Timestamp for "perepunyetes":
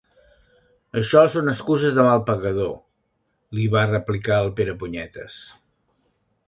4.61-5.39